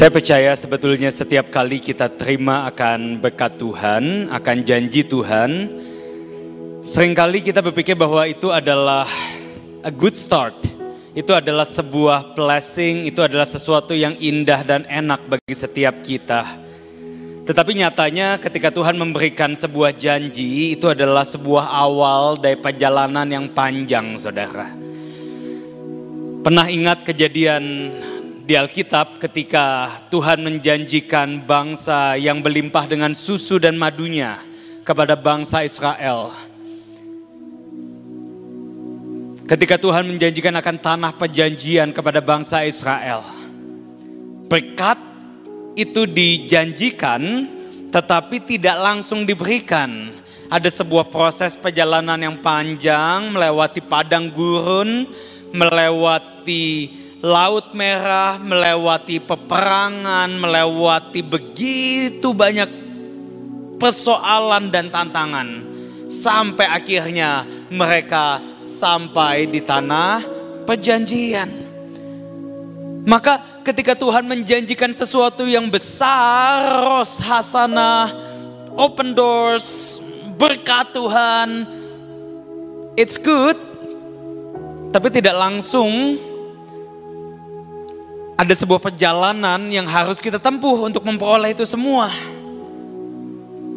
Saya 0.00 0.16
percaya 0.16 0.56
sebetulnya 0.56 1.12
setiap 1.12 1.52
kali 1.52 1.76
kita 1.76 2.08
terima 2.08 2.64
akan 2.72 3.20
berkat 3.20 3.60
Tuhan, 3.60 4.32
akan 4.32 4.56
janji 4.64 5.04
Tuhan, 5.04 5.68
sering 6.80 7.12
kali 7.12 7.44
kita 7.44 7.60
berpikir 7.60 7.92
bahwa 7.92 8.24
itu 8.24 8.48
adalah 8.48 9.04
a 9.84 9.92
good 9.92 10.16
start. 10.16 10.56
Itu 11.12 11.36
adalah 11.36 11.68
sebuah 11.68 12.32
blessing, 12.32 13.12
itu 13.12 13.20
adalah 13.20 13.44
sesuatu 13.44 13.92
yang 13.92 14.16
indah 14.16 14.64
dan 14.64 14.88
enak 14.88 15.20
bagi 15.28 15.52
setiap 15.52 16.00
kita. 16.00 16.48
Tetapi 17.44 17.84
nyatanya 17.84 18.40
ketika 18.40 18.72
Tuhan 18.72 18.96
memberikan 18.96 19.52
sebuah 19.52 19.92
janji 20.00 20.80
itu 20.80 20.88
adalah 20.88 21.28
sebuah 21.28 21.76
awal 21.76 22.40
dari 22.40 22.56
perjalanan 22.56 23.28
yang 23.28 23.52
panjang 23.52 24.16
saudara. 24.16 24.72
Pernah 26.40 26.72
ingat 26.72 27.04
kejadian 27.04 27.62
di 28.50 28.58
Alkitab 28.58 29.22
ketika 29.22 29.94
Tuhan 30.10 30.42
menjanjikan 30.42 31.38
bangsa 31.46 32.18
yang 32.18 32.42
berlimpah 32.42 32.82
dengan 32.90 33.14
susu 33.14 33.62
dan 33.62 33.78
madunya 33.78 34.42
kepada 34.82 35.14
bangsa 35.14 35.62
Israel. 35.62 36.34
Ketika 39.46 39.78
Tuhan 39.78 40.02
menjanjikan 40.02 40.50
akan 40.58 40.76
tanah 40.82 41.14
perjanjian 41.14 41.94
kepada 41.94 42.18
bangsa 42.18 42.66
Israel. 42.66 43.22
Berkat 44.50 44.98
itu 45.78 46.10
dijanjikan 46.10 47.46
tetapi 47.94 48.50
tidak 48.50 48.74
langsung 48.82 49.22
diberikan. 49.22 50.10
Ada 50.50 50.82
sebuah 50.82 51.06
proses 51.06 51.54
perjalanan 51.54 52.18
yang 52.18 52.42
panjang 52.42 53.30
melewati 53.30 53.78
padang 53.78 54.26
gurun, 54.26 55.06
melewati 55.54 56.66
laut 57.20 57.76
merah, 57.76 58.40
melewati 58.40 59.20
peperangan, 59.20 60.28
melewati 60.40 61.20
begitu 61.20 62.32
banyak 62.32 62.68
persoalan 63.80 64.72
dan 64.72 64.88
tantangan 64.92 65.48
sampai 66.10 66.66
akhirnya 66.68 67.46
mereka 67.70 68.40
sampai 68.60 69.48
di 69.48 69.60
tanah 69.64 70.24
perjanjian. 70.64 71.70
Maka 73.00 73.64
ketika 73.64 73.96
Tuhan 73.96 74.28
menjanjikan 74.28 74.92
sesuatu 74.92 75.48
yang 75.48 75.72
besar, 75.72 76.84
ros 76.84 77.16
hasanah, 77.16 78.12
open 78.76 79.16
doors, 79.16 79.96
berkat 80.36 80.92
Tuhan, 80.92 81.64
it's 83.00 83.16
good. 83.16 83.56
Tapi 84.92 85.08
tidak 85.08 85.32
langsung 85.32 86.18
ada 88.40 88.56
sebuah 88.56 88.80
perjalanan 88.80 89.68
yang 89.68 89.84
harus 89.84 90.16
kita 90.16 90.40
tempuh 90.40 90.88
untuk 90.88 91.04
memperoleh 91.04 91.52
itu 91.52 91.68
semua. 91.68 92.08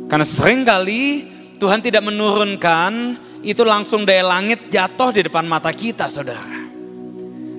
Karena 0.08 0.24
sering 0.24 0.64
kali 0.64 1.28
Tuhan 1.60 1.84
tidak 1.84 2.08
menurunkan 2.08 3.20
itu 3.44 3.60
langsung 3.68 4.08
dari 4.08 4.24
langit 4.24 4.72
jatuh 4.72 5.12
di 5.12 5.28
depan 5.28 5.44
mata 5.44 5.68
kita 5.76 6.08
saudara. 6.08 6.64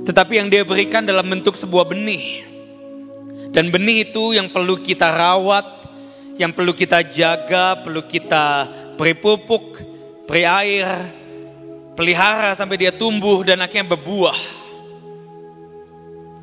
Tetapi 0.09 0.33
yang 0.41 0.49
dia 0.49 0.65
berikan 0.65 1.05
dalam 1.05 1.29
bentuk 1.29 1.61
sebuah 1.61 1.93
benih. 1.93 2.49
Dan 3.53 3.69
benih 3.69 4.09
itu 4.09 4.33
yang 4.33 4.49
perlu 4.49 4.81
kita 4.81 5.13
rawat, 5.13 5.85
yang 6.41 6.57
perlu 6.57 6.73
kita 6.73 7.05
jaga, 7.05 7.85
perlu 7.85 8.01
kita 8.09 8.65
beri 8.97 9.13
pupuk, 9.13 9.77
beri 10.25 10.45
air, 10.49 10.89
pelihara 11.93 12.57
sampai 12.57 12.81
dia 12.81 12.97
tumbuh 12.97 13.45
dan 13.45 13.61
akhirnya 13.61 13.93
berbuah. 13.93 14.64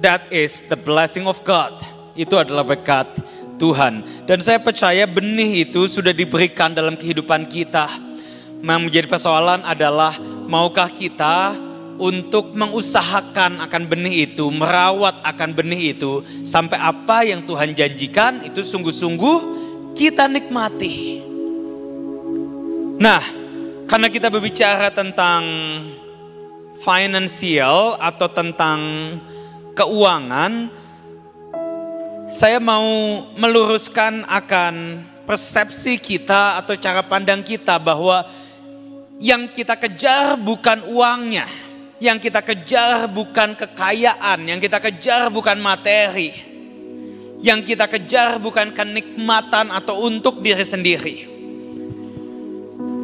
That 0.01 0.33
is 0.33 0.65
the 0.65 0.77
blessing 0.77 1.29
of 1.29 1.37
God. 1.45 1.77
Itu 2.17 2.41
adalah 2.41 2.65
berkat 2.65 3.21
Tuhan. 3.61 4.25
Dan 4.25 4.41
saya 4.41 4.57
percaya 4.57 5.05
benih 5.05 5.69
itu 5.69 5.85
sudah 5.85 6.09
diberikan 6.09 6.73
dalam 6.73 6.97
kehidupan 6.97 7.45
kita. 7.45 7.85
Yang 8.65 8.81
menjadi 8.81 9.07
persoalan 9.09 9.61
adalah 9.61 10.17
maukah 10.49 10.89
kita 10.89 11.53
untuk 12.01 12.57
mengusahakan 12.57 13.61
akan 13.61 13.83
benih 13.85 14.33
itu, 14.33 14.49
merawat 14.49 15.21
akan 15.21 15.53
benih 15.53 15.93
itu, 15.93 16.25
sampai 16.41 16.81
apa 16.81 17.21
yang 17.21 17.45
Tuhan 17.45 17.77
janjikan 17.77 18.41
itu 18.41 18.65
sungguh-sungguh 18.65 19.37
kita 19.93 20.25
nikmati. 20.25 21.21
Nah, 22.97 23.21
karena 23.85 24.09
kita 24.09 24.33
berbicara 24.33 24.89
tentang 24.89 25.45
finansial 26.81 28.01
atau 28.01 28.27
tentang 28.33 28.79
keuangan, 29.75 30.71
saya 32.31 32.60
mau 32.63 32.88
meluruskan 33.36 34.23
akan 34.23 35.03
persepsi 35.27 35.99
kita 35.99 36.60
atau 36.63 36.75
cara 36.79 37.03
pandang 37.03 37.43
kita 37.43 37.75
bahwa 37.79 38.23
yang 39.21 39.51
kita 39.51 39.77
kejar 39.77 40.39
bukan 40.39 40.88
uangnya, 40.89 41.45
yang 42.01 42.17
kita 42.17 42.41
kejar 42.41 43.05
bukan 43.05 43.53
kekayaan, 43.53 44.49
yang 44.49 44.60
kita 44.60 44.81
kejar 44.81 45.29
bukan 45.29 45.62
materi, 45.62 46.34
yang 47.39 47.62
kita 47.62 47.86
kejar 47.86 48.41
bukan 48.41 48.73
kenikmatan 48.73 49.69
atau 49.69 50.10
untuk 50.10 50.41
diri 50.41 50.65
sendiri. 50.65 51.15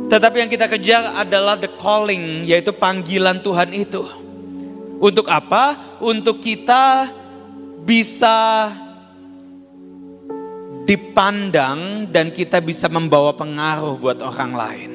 Tetapi 0.08 0.38
yang 0.40 0.52
kita 0.52 0.72
kejar 0.72 1.20
adalah 1.20 1.60
the 1.60 1.68
calling, 1.76 2.48
yaitu 2.48 2.72
panggilan 2.72 3.44
Tuhan 3.44 3.76
itu. 3.76 4.27
Untuk 4.98 5.30
apa? 5.30 5.98
Untuk 6.02 6.42
kita 6.42 7.14
bisa 7.86 8.68
dipandang 10.88 12.08
dan 12.08 12.32
kita 12.32 12.64
bisa 12.64 12.88
membawa 12.88 13.36
pengaruh 13.36 14.00
buat 14.00 14.20
orang 14.24 14.52
lain. 14.56 14.92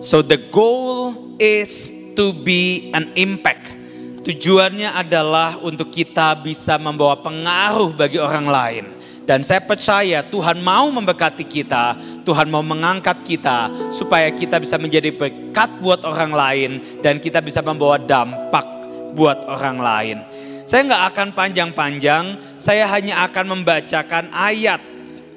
So 0.00 0.24
the 0.24 0.38
goal 0.38 1.12
is 1.36 1.92
to 2.14 2.32
be 2.32 2.88
an 2.96 3.12
impact. 3.18 3.76
Tujuannya 4.24 4.92
adalah 4.94 5.58
untuk 5.60 5.90
kita 5.90 6.38
bisa 6.38 6.78
membawa 6.78 7.18
pengaruh 7.18 7.92
bagi 7.92 8.20
orang 8.20 8.46
lain. 8.46 8.84
Dan 9.30 9.46
saya 9.46 9.62
percaya 9.62 10.26
Tuhan 10.26 10.58
mau 10.58 10.90
memberkati 10.90 11.46
kita, 11.46 11.94
Tuhan 12.26 12.50
mau 12.50 12.66
mengangkat 12.66 13.22
kita 13.22 13.70
supaya 13.94 14.26
kita 14.34 14.58
bisa 14.58 14.74
menjadi 14.74 15.14
berkat 15.14 15.70
buat 15.78 16.02
orang 16.02 16.34
lain 16.34 16.70
dan 16.98 17.22
kita 17.22 17.38
bisa 17.38 17.62
membawa 17.62 17.94
dampak 17.94 18.66
buat 19.14 19.46
orang 19.46 19.78
lain. 19.78 20.18
Saya 20.66 20.82
nggak 20.82 21.04
akan 21.14 21.28
panjang-panjang, 21.30 22.24
saya 22.58 22.90
hanya 22.90 23.22
akan 23.30 23.54
membacakan 23.54 24.34
ayat 24.34 24.82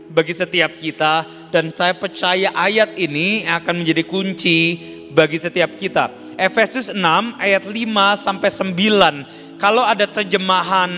bagi 0.09 0.33
setiap 0.33 0.73
kita 0.81 1.29
dan 1.53 1.69
saya 1.69 1.93
percaya 1.93 2.49
ayat 2.49 2.97
ini 2.97 3.45
akan 3.45 3.85
menjadi 3.85 4.09
kunci 4.09 4.81
bagi 5.13 5.37
setiap 5.37 5.77
kita. 5.77 6.09
Efesus 6.33 6.89
6 6.89 6.97
ayat 7.37 7.61
5 7.69 7.77
sampai 8.17 8.49
9. 8.49 9.61
Kalau 9.61 9.85
ada 9.85 10.09
terjemahan 10.09 10.89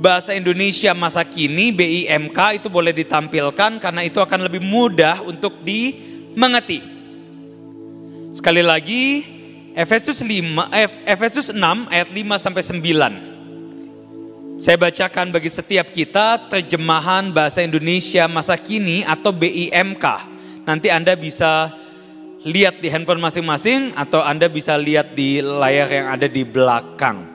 bahasa 0.00 0.32
Indonesia 0.32 0.96
masa 0.96 1.20
kini 1.20 1.76
BIMK 1.76 2.64
itu 2.64 2.72
boleh 2.72 2.96
ditampilkan 2.96 3.76
karena 3.76 4.00
itu 4.00 4.16
akan 4.16 4.48
lebih 4.48 4.64
mudah 4.64 5.20
untuk 5.20 5.60
dimengerti. 5.60 6.80
Sekali 8.32 8.64
lagi 8.64 9.20
Efesus 9.76 10.24
5 10.24 10.72
eh, 10.72 10.88
Efesus 11.04 11.52
6 11.52 11.60
ayat 11.92 12.08
5 12.08 12.40
sampai 12.40 12.62
9. 12.64 14.60
Saya 14.60 14.76
bacakan 14.76 15.32
bagi 15.32 15.48
setiap 15.52 15.92
kita 15.92 16.48
terjemahan 16.48 17.32
bahasa 17.32 17.60
Indonesia 17.60 18.24
masa 18.28 18.56
kini 18.56 19.04
atau 19.04 19.32
BIMK. 19.32 20.04
Nanti 20.64 20.92
Anda 20.92 21.16
bisa 21.16 21.72
lihat 22.44 22.80
di 22.80 22.88
handphone 22.88 23.20
masing-masing 23.20 23.92
atau 23.96 24.20
Anda 24.24 24.48
bisa 24.48 24.76
lihat 24.76 25.12
di 25.12 25.40
layar 25.44 25.88
yang 25.92 26.08
ada 26.12 26.28
di 26.28 26.44
belakang. 26.44 27.29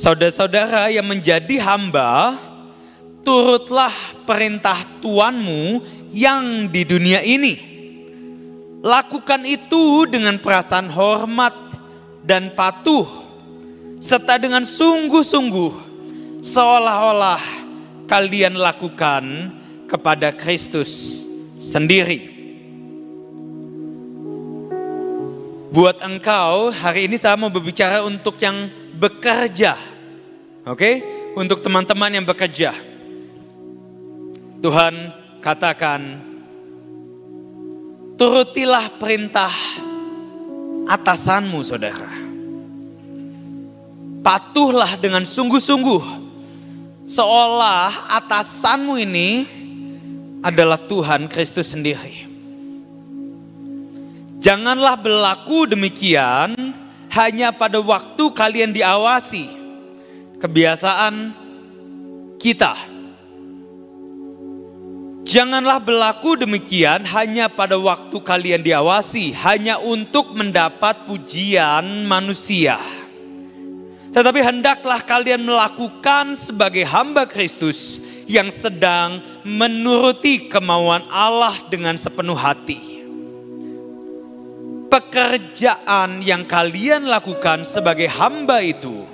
Saudara-saudara 0.00 0.88
yang 0.88 1.04
menjadi 1.04 1.60
hamba, 1.60 2.40
turutlah 3.20 3.92
perintah 4.24 4.80
Tuanmu 5.04 5.84
yang 6.08 6.72
di 6.72 6.88
dunia 6.88 7.20
ini. 7.20 7.60
Lakukan 8.80 9.44
itu 9.44 10.08
dengan 10.08 10.40
perasaan 10.40 10.88
hormat 10.88 11.52
dan 12.24 12.56
patuh, 12.56 13.04
serta 14.00 14.40
dengan 14.40 14.64
sungguh-sungguh, 14.64 15.72
seolah-olah 16.40 17.44
kalian 18.08 18.56
lakukan 18.56 19.52
kepada 19.84 20.32
Kristus 20.32 21.20
sendiri. 21.60 22.24
Buat 25.68 26.00
engkau, 26.00 26.72
hari 26.72 27.04
ini 27.04 27.20
saya 27.20 27.36
mau 27.36 27.52
berbicara 27.52 28.00
untuk 28.00 28.40
yang 28.40 28.80
bekerja. 28.96 29.89
Oke? 30.70 30.78
Okay? 30.78 30.94
Untuk 31.34 31.62
teman-teman 31.62 32.14
yang 32.14 32.26
bekerja. 32.26 32.70
Tuhan 34.62 34.94
katakan, 35.42 36.20
turutilah 38.14 38.94
perintah 38.98 39.50
atasanmu 40.86 41.58
saudara. 41.66 42.12
Patuhlah 44.20 44.94
dengan 45.00 45.26
sungguh-sungguh. 45.26 46.22
Seolah 47.10 48.14
atasanmu 48.22 48.94
ini 49.00 49.30
adalah 50.44 50.78
Tuhan 50.78 51.26
Kristus 51.26 51.74
sendiri. 51.74 52.30
Janganlah 54.38 54.94
berlaku 54.96 55.66
demikian 55.66 56.54
hanya 57.10 57.50
pada 57.50 57.82
waktu 57.82 58.24
kalian 58.32 58.72
diawasi. 58.72 59.59
Kebiasaan 60.40 61.14
kita. 62.40 62.72
Janganlah 65.20 65.78
berlaku 65.84 66.40
demikian 66.40 67.04
hanya 67.06 67.52
pada 67.52 67.76
waktu 67.76 68.16
kalian 68.24 68.64
diawasi, 68.64 69.36
hanya 69.36 69.76
untuk 69.78 70.32
mendapat 70.32 71.04
pujian 71.04 72.08
manusia. 72.08 72.80
Tetapi 74.10 74.40
hendaklah 74.42 75.04
kalian 75.06 75.44
melakukan 75.46 76.34
sebagai 76.34 76.82
hamba 76.82 77.30
Kristus 77.30 78.02
yang 78.26 78.50
sedang 78.50 79.22
menuruti 79.46 80.50
kemauan 80.50 81.06
Allah 81.12 81.54
dengan 81.70 81.94
sepenuh 81.94 82.34
hati 82.34 83.00
pekerjaan 84.90 86.20
yang 86.20 86.44
kalian 86.44 87.06
lakukan 87.06 87.62
sebagai 87.62 88.10
hamba 88.10 88.58
itu, 88.60 89.06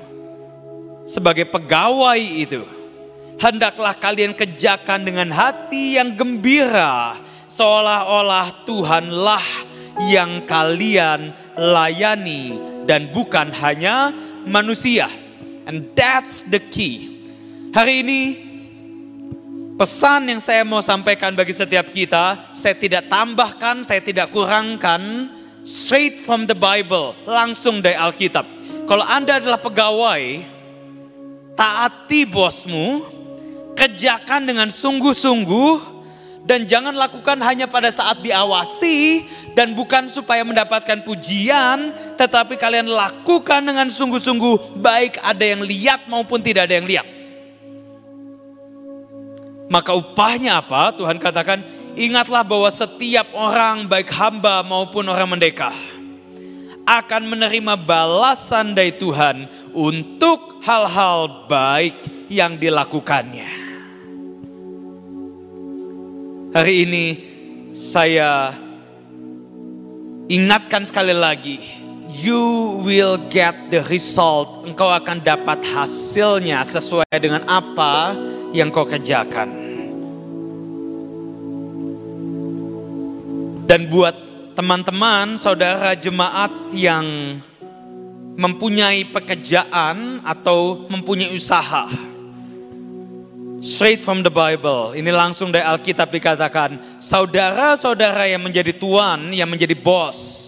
sebagai 1.07 1.47
pegawai 1.47 2.19
itu, 2.19 2.67
hendaklah 3.39 3.95
kalian 3.95 4.35
kerjakan 4.35 5.07
dengan 5.07 5.31
hati 5.31 5.97
yang 5.97 6.19
gembira, 6.19 7.23
seolah-olah 7.47 8.67
Tuhanlah 8.67 9.47
yang 10.11 10.45
kalian 10.45 11.33
layani 11.57 12.59
dan 12.85 13.09
bukan 13.15 13.55
hanya 13.55 14.13
manusia. 14.45 15.09
And 15.67 15.95
that's 15.95 16.45
the 16.47 16.61
key. 16.61 17.23
Hari 17.75 18.03
ini 18.07 18.23
pesan 19.77 20.31
yang 20.31 20.41
saya 20.43 20.63
mau 20.67 20.81
sampaikan 20.81 21.35
bagi 21.37 21.53
setiap 21.53 21.91
kita, 21.91 22.53
saya 22.57 22.75
tidak 22.75 23.07
tambahkan, 23.07 23.83
saya 23.87 24.01
tidak 24.01 24.33
kurangkan, 24.33 25.31
straight 25.67 26.23
from 26.23 26.47
the 26.47 26.55
Bible, 26.55 27.13
langsung 27.27 27.83
dari 27.83 27.99
Alkitab. 27.99 28.47
Kalau 28.87 29.03
Anda 29.03 29.43
adalah 29.43 29.59
pegawai, 29.59 30.56
taati 31.57 32.29
bosmu, 32.29 33.03
kerjakan 33.75 34.45
dengan 34.45 34.69
sungguh-sungguh, 34.69 35.97
dan 36.47 36.63
jangan 36.71 36.95
lakukan 36.95 37.43
hanya 37.43 37.67
pada 37.67 37.91
saat 37.91 38.23
diawasi 38.23 39.27
dan 39.59 39.75
bukan 39.75 40.07
supaya 40.07 40.47
mendapatkan 40.47 41.03
pujian, 41.03 41.91
tetapi 42.15 42.55
kalian 42.55 42.87
lakukan 42.87 43.65
dengan 43.67 43.91
sungguh-sungguh, 43.91 44.79
baik 44.79 45.19
ada 45.19 45.43
yang 45.43 45.67
lihat 45.67 46.07
maupun 46.07 46.39
tidak 46.39 46.71
ada 46.71 46.79
yang 46.79 46.87
lihat. 46.87 47.07
Maka 49.67 49.99
upahnya 49.99 50.63
apa? 50.63 50.95
Tuhan 50.95 51.19
katakan, 51.19 51.67
Ingatlah 51.97 52.45
bahwa 52.45 52.69
setiap 52.69 53.33
orang 53.33 53.89
baik 53.89 54.13
hamba 54.13 54.61
maupun 54.61 55.09
orang 55.09 55.33
mendekah 55.33 55.96
akan 56.87 57.23
menerima 57.35 57.75
balasan 57.83 58.71
dari 58.73 58.95
Tuhan 58.95 59.51
untuk 59.75 60.63
hal-hal 60.63 61.51
baik 61.51 62.31
yang 62.31 62.55
dilakukannya. 62.55 63.67
Hari 66.55 66.75
ini 66.87 67.07
saya 67.75 68.55
ingatkan 70.31 70.87
sekali 70.87 71.13
lagi, 71.13 71.59
you 72.23 72.81
will 72.87 73.19
get 73.29 73.53
the 73.69 73.83
result. 73.91 74.63
Engkau 74.63 74.89
akan 74.89 75.21
dapat 75.21 75.67
hasilnya 75.67 76.63
sesuai 76.63 77.11
dengan 77.19 77.45
apa 77.51 78.15
yang 78.55 78.71
kau 78.71 78.87
kerjakan. 78.87 79.67
Dan 83.67 83.91
buat 83.91 84.26
teman-teman, 84.57 85.37
saudara 85.37 85.93
jemaat 85.93 86.73
yang 86.73 87.05
mempunyai 88.41 89.05
pekerjaan 89.13 90.25
atau 90.25 90.89
mempunyai 90.89 91.37
usaha. 91.37 91.93
Straight 93.61 94.01
from 94.01 94.25
the 94.25 94.33
Bible. 94.33 94.97
Ini 94.97 95.13
langsung 95.13 95.53
dari 95.53 95.65
Alkitab 95.65 96.09
dikatakan, 96.09 97.01
saudara-saudara 97.05 98.25
yang 98.33 98.41
menjadi 98.41 98.73
tuan, 98.73 99.29
yang 99.37 99.49
menjadi 99.53 99.77
bos. 99.77 100.43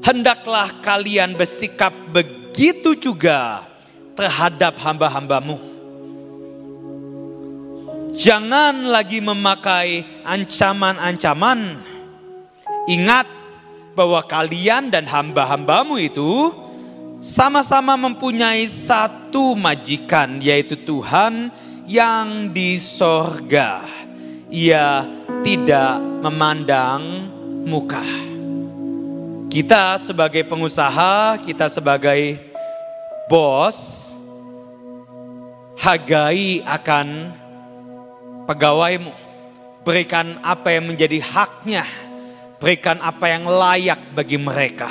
Hendaklah 0.00 0.72
kalian 0.80 1.36
bersikap 1.36 1.92
begitu 2.16 2.96
juga 2.96 3.68
terhadap 4.16 4.80
hamba-hambamu. 4.80 5.60
Jangan 8.16 8.88
lagi 8.88 9.20
memakai 9.20 10.24
ancaman-ancaman. 10.24 11.85
Ingat 12.86 13.26
bahwa 13.98 14.22
kalian 14.22 14.94
dan 14.94 15.10
hamba-hambamu 15.10 15.98
itu 15.98 16.54
sama-sama 17.18 17.98
mempunyai 17.98 18.68
satu 18.70 19.58
majikan 19.58 20.38
yaitu 20.38 20.78
Tuhan 20.78 21.50
yang 21.88 22.54
di 22.54 22.78
sorga. 22.78 23.82
Ia 24.46 25.02
tidak 25.42 25.98
memandang 26.22 27.02
muka. 27.66 28.06
Kita 29.50 29.98
sebagai 29.98 30.46
pengusaha, 30.46 31.40
kita 31.42 31.66
sebagai 31.66 32.38
bos, 33.26 34.12
hargai 35.80 36.62
akan 36.62 37.34
pegawaimu. 38.46 39.14
Berikan 39.86 40.38
apa 40.42 40.74
yang 40.74 40.90
menjadi 40.90 41.22
haknya, 41.22 41.86
berikan 42.56 43.00
apa 43.04 43.26
yang 43.28 43.44
layak 43.44 44.16
bagi 44.16 44.40
mereka. 44.40 44.88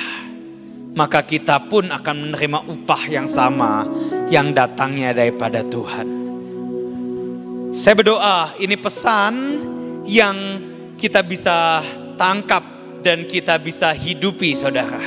Maka 0.95 1.28
kita 1.28 1.67
pun 1.67 1.91
akan 1.91 2.15
menerima 2.32 2.60
upah 2.71 3.04
yang 3.12 3.28
sama 3.28 3.84
yang 4.32 4.56
datangnya 4.56 5.12
daripada 5.12 5.60
Tuhan. 5.67 6.08
Saya 7.75 7.99
berdoa 7.99 8.56
ini 8.63 8.80
pesan 8.80 9.34
yang 10.08 10.36
kita 10.95 11.19
bisa 11.19 11.84
tangkap 12.15 12.63
dan 13.04 13.28
kita 13.28 13.60
bisa 13.60 13.91
hidupi 13.91 14.56
saudara. 14.56 15.04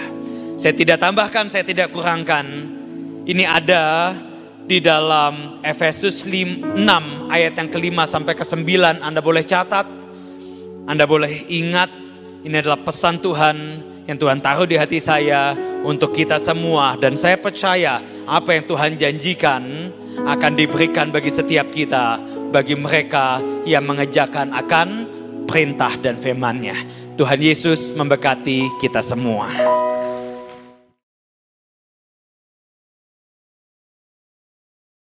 Saya 0.61 0.77
tidak 0.77 1.01
tambahkan, 1.01 1.49
saya 1.49 1.65
tidak 1.65 1.89
kurangkan. 1.89 2.45
Ini 3.25 3.45
ada 3.49 4.13
di 4.69 4.85
dalam 4.85 5.65
Efesus 5.65 6.29
6 6.29 6.77
ayat 7.33 7.57
yang 7.57 7.73
kelima 7.73 8.05
sampai 8.05 8.37
ke 8.37 8.45
sembilan 8.45 9.01
Anda 9.01 9.25
boleh 9.25 9.49
catat, 9.49 9.89
Anda 10.85 11.09
boleh 11.09 11.49
ingat 11.49 12.08
ini 12.45 12.55
adalah 12.59 12.79
pesan 12.79 13.19
Tuhan 13.19 13.57
yang 14.07 14.17
Tuhan 14.17 14.39
taruh 14.39 14.65
di 14.65 14.79
hati 14.79 15.03
saya 15.03 15.53
untuk 15.83 16.15
kita 16.15 16.39
semua 16.41 16.97
dan 16.97 17.19
saya 17.19 17.37
percaya 17.37 18.01
apa 18.25 18.57
yang 18.57 18.65
Tuhan 18.65 18.93
janjikan 18.97 19.63
akan 20.23 20.53
diberikan 20.55 21.11
bagi 21.11 21.31
setiap 21.31 21.69
kita 21.69 22.19
bagi 22.49 22.75
mereka 22.79 23.43
yang 23.69 23.85
mengejakan 23.85 24.55
akan 24.55 24.89
perintah 25.45 25.97
dan 26.01 26.21
firman-Nya. 26.21 26.77
Tuhan 27.17 27.41
Yesus 27.41 27.93
memberkati 27.93 28.81
kita 28.81 29.03
semua. 29.03 29.51